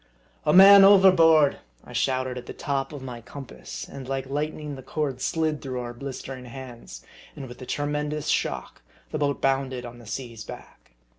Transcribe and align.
"A 0.47 0.51
man 0.51 0.83
overboard!" 0.83 1.57
I 1.85 1.93
shouted 1.93 2.35
at 2.35 2.47
the 2.47 2.53
top 2.55 2.91
of 2.91 3.03
my 3.03 3.21
com 3.21 3.45
pass; 3.45 3.87
and 3.87 4.07
like 4.09 4.25
lightning 4.25 4.73
the 4.73 4.81
cords 4.81 5.23
slid 5.23 5.61
through 5.61 5.79
our 5.79 5.93
blister 5.93 6.33
ing 6.35 6.45
hands, 6.45 7.03
and 7.35 7.47
with 7.47 7.61
a 7.61 7.67
tremendous 7.67 8.27
shock 8.27 8.81
the 9.11 9.19
boat 9.19 9.41
bounded 9.41 9.85
on 9.85 9.99
the 9.99 10.07
sea's 10.07 10.43
back. 10.43 10.93